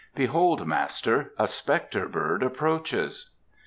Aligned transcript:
"Behold, 0.15 0.65
master, 0.65 1.31
a 1.37 1.47
spectre 1.47 2.09
bird 2.09 2.41
approaches." 2.41 3.29